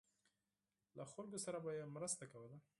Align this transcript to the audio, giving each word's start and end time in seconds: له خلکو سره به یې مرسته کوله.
له 0.97 1.03
خلکو 1.13 1.37
سره 1.45 1.57
به 1.63 1.71
یې 1.77 1.83
مرسته 1.95 2.23
کوله. 2.31 2.57